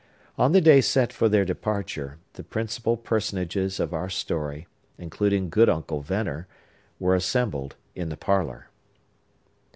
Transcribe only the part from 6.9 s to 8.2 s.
were assembled in the